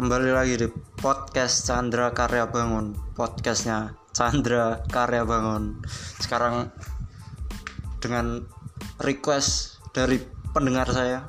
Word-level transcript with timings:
kembali 0.00 0.32
lagi 0.32 0.56
di 0.56 0.64
podcast 0.96 1.68
Chandra 1.68 2.08
Karya 2.16 2.48
Bangun. 2.48 2.96
Podcastnya 3.12 3.92
Chandra 4.16 4.80
Karya 4.88 5.28
Bangun. 5.28 5.76
Sekarang 6.16 6.72
dengan 8.00 8.40
request 9.04 9.76
dari 9.92 10.16
pendengar 10.56 10.88
saya 10.88 11.28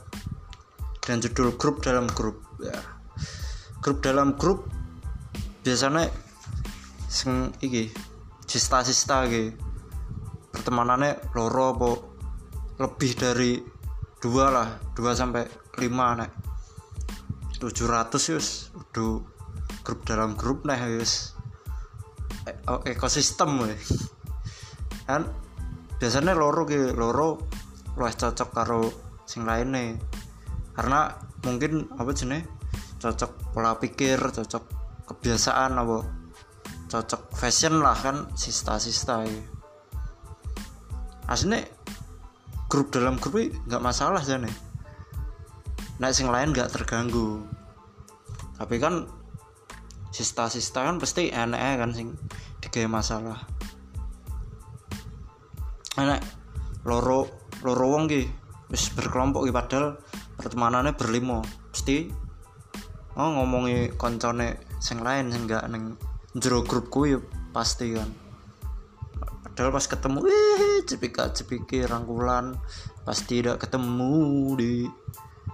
dan 1.03 1.19
judul 1.19 1.59
grup 1.59 1.83
dalam 1.83 2.07
grup 2.15 2.39
ya. 2.63 2.79
Grup 3.83 3.99
dalam 3.99 4.39
grup 4.39 4.63
biasanya 5.67 6.07
sing 7.11 7.51
iki 7.59 7.91
sista-sista 8.47 9.27
iki. 9.27 9.51
Pertemanannya 10.47 11.19
loro 11.35 11.75
apa 11.75 11.91
lebih 12.87 13.19
dari 13.19 13.59
dua 14.23 14.47
lah 14.47 14.67
dua 14.95 15.11
sampai 15.11 15.43
lima 15.75 16.23
nek 16.23 16.50
700 17.61 18.31
yus 18.33 18.73
udah 18.73 19.21
grup 19.85 20.01
dalam 20.09 20.33
grup 20.33 20.65
nih 20.65 20.97
yus 20.97 21.37
e 22.49 22.51
oh, 22.65 22.81
ekosistem 22.89 23.61
we. 23.61 23.77
kan 25.05 25.29
biasanya 26.01 26.33
loro 26.33 26.65
ki 26.65 26.97
loro 26.97 27.37
luwih 27.93 28.15
cocok 28.17 28.49
karo 28.49 28.89
sing 29.29 29.45
lain 29.45 29.69
nih 29.69 29.89
karena 30.73 31.13
mungkin 31.45 31.85
apa 32.01 32.09
jenis 32.17 32.41
cocok 32.97 33.53
pola 33.53 33.77
pikir 33.77 34.17
cocok 34.17 34.63
kebiasaan 35.09 35.75
apa? 35.75 35.99
Cocok 36.87 37.21
fashion 37.35 37.79
lah 37.83 37.95
kan 37.95 38.31
sista-sista 38.35 39.23
ya. 39.23 39.41
aslinya 41.31 41.63
grup 42.67 42.91
dalam 42.91 43.15
grup 43.15 43.39
nggak 43.39 43.83
masalah 43.83 44.19
sih 44.19 44.35
nah 46.01 46.09
sing 46.09 46.33
lain 46.33 46.49
nggak 46.49 46.73
terganggu. 46.73 47.45
Tapi 48.57 48.81
kan 48.81 49.05
sista-sista 50.09 50.81
kan 50.81 50.97
pasti 50.97 51.29
enak 51.29 51.77
kan 51.77 51.93
sing 51.93 52.17
digawe 52.57 52.89
masalah. 52.89 53.37
Enak 56.01 56.25
loro 56.89 57.29
loro 57.61 57.85
wong 57.85 58.09
ki 58.09 58.25
wis 58.73 58.89
berkelompok 58.97 59.45
ki 59.45 59.53
padahal 59.53 60.01
pertemanannya 60.41 60.97
berlimo 60.97 61.45
pasti 61.69 62.09
oh 63.13 63.29
ngomongi 63.37 63.93
koncone 63.93 64.57
sing 64.81 65.05
lain 65.05 65.29
sing 65.29 65.45
gak 65.45 65.69
neng 65.69 66.01
jero 66.33 66.65
grupku 66.65 67.13
ya 67.13 67.21
pasti 67.53 67.93
kan. 67.93 68.09
Padahal 69.45 69.69
pas 69.69 69.85
ketemu 69.85 70.19
eh 70.25 70.81
cepika 70.89 71.29
cepiki 71.29 71.85
rangkulan. 71.85 72.57
Pasti 73.05 73.45
tidak 73.45 73.67
ketemu 73.67 74.17
di 74.57 74.71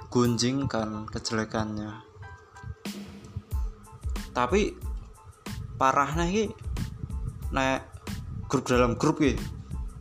gunjingkan 0.07 1.09
kejelekannya. 1.11 2.03
Tapi 4.31 4.75
parahnya 5.75 6.25
ki 6.29 6.45
naik 7.51 7.81
grup 8.47 8.65
dalam 8.67 8.95
grup 8.95 9.19
ki 9.19 9.35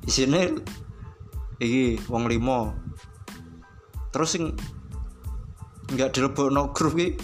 isinya 0.06 0.46
iki 1.58 1.98
wong 2.06 2.28
limo 2.28 2.72
terus 4.14 4.36
sing 4.36 4.56
nggak 5.92 6.16
dilebokno 6.16 6.72
grup 6.72 6.96
ki 6.96 7.16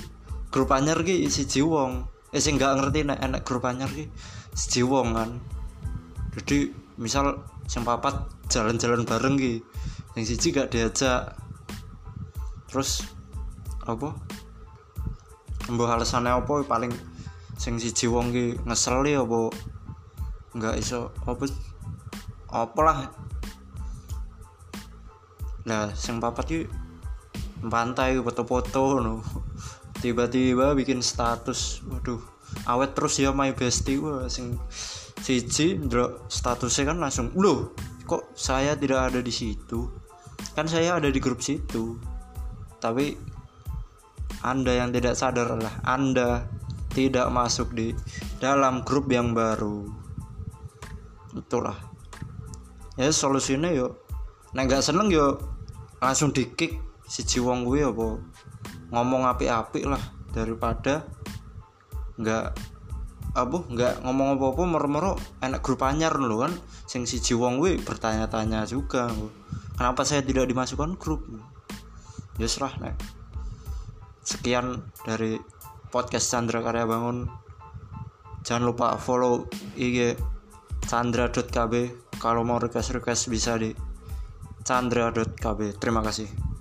grup 0.53 0.71
anyar 0.71 1.01
ki 1.03 1.27
siji 1.33 1.65
wong. 1.65 2.05
Eh 2.33 2.41
sing 2.41 2.57
nggak 2.57 2.81
ngerti 2.81 3.01
nek 3.09 3.21
enak 3.21 3.43
grup 3.45 3.65
anyar 3.65 3.89
ki 3.89 4.09
siji 4.53 4.85
wong 4.85 5.17
kan. 5.17 5.41
Jadi 6.37 6.73
misal 7.01 7.41
sing 7.69 7.85
jalan-jalan 8.53 9.09
bareng 9.09 9.37
ki 9.41 9.65
yang 10.13 10.25
siji 10.29 10.53
gak 10.53 10.69
diajak 10.69 11.33
terus 12.73 13.05
apa? 13.85 14.17
Mbah 15.69 16.01
alasannya 16.01 16.33
apa 16.33 16.65
paling 16.65 16.91
sing 17.61 17.77
siji 17.77 18.09
wong 18.09 18.33
ki 18.33 18.65
ngeseli 18.65 19.15
apa 19.15 19.53
nggak 20.57 20.75
iso 20.81 21.13
apa? 21.29 21.45
Apalah. 22.49 23.13
Lah 25.69 25.93
sing 25.93 26.19
papat 26.19 26.45
ki 26.49 26.61
pantai 27.63 28.19
foto-foto 28.19 28.99
no 28.99 29.23
tiba-tiba 30.03 30.75
bikin 30.75 30.99
status 30.99 31.79
waduh 31.87 32.19
awet 32.67 32.97
terus 32.97 33.21
ya 33.21 33.31
my 33.37 33.53
bestie. 33.53 34.01
Wah 34.01 34.27
sing 34.27 34.57
siji 35.21 35.79
ndelok 35.79 36.27
statusnya 36.27 36.91
kan 36.91 36.99
langsung 36.99 37.31
loh 37.37 37.77
kok 38.09 38.35
saya 38.35 38.75
tidak 38.75 39.13
ada 39.13 39.21
di 39.23 39.31
situ? 39.31 39.87
Kan 40.57 40.67
saya 40.67 40.99
ada 40.99 41.07
di 41.07 41.21
grup 41.23 41.39
situ 41.39 42.12
tapi 42.83 43.15
anda 44.43 44.75
yang 44.75 44.91
tidak 44.91 45.15
sadar 45.15 45.55
adalah 45.55 45.79
anda 45.87 46.51
tidak 46.91 47.31
masuk 47.31 47.71
di 47.73 47.95
dalam 48.43 48.83
grup 48.83 49.07
yang 49.07 49.31
baru. 49.33 49.87
Itulah. 51.33 51.79
Ya 52.99 53.09
solusinya 53.15 53.71
yo 53.71 54.03
nah 54.53 54.69
nggak 54.69 54.85
seneng 54.85 55.09
yo 55.09 55.41
langsung 55.97 56.29
di 56.29 56.53
kick 56.53 56.77
si 57.07 57.23
jiwong 57.23 57.65
gue 57.65 57.87
apa? 57.87 58.21
Ngomong 58.93 59.31
api-api 59.31 59.89
lah 59.89 60.03
daripada 60.35 61.07
nggak 62.21 62.47
apa 63.33 63.57
nggak 63.73 63.95
ngomong 64.05 64.37
apa-apa 64.37 64.63
mero-mero 64.69 65.13
enak 65.41 65.65
grup 65.65 65.87
anyar 65.87 66.19
lo 66.19 66.45
kan. 66.45 66.53
Sing 66.85 67.09
si 67.09 67.23
jiwong 67.23 67.57
gue 67.63 67.81
bertanya-tanya 67.81 68.69
juga 68.69 69.09
kenapa 69.79 70.05
saya 70.05 70.21
tidak 70.21 70.51
dimasukkan 70.51 71.01
grup 71.01 71.25
serah 72.41 72.75
nek. 72.81 72.97
Sekian 74.23 74.81
dari 75.05 75.37
podcast 75.91 76.31
Chandra 76.31 76.63
Karya 76.63 76.87
Bangun. 76.87 77.29
Jangan 78.43 78.65
lupa 78.65 78.97
follow 78.99 79.47
IG 79.79 80.17
chandra.kb 80.87 81.75
kalau 82.19 82.43
mau 82.43 82.59
request 82.59 82.95
request 82.95 83.31
bisa 83.31 83.59
di 83.59 83.75
chandra.kb 84.63 85.79
terima 85.79 86.03
kasih 86.03 86.52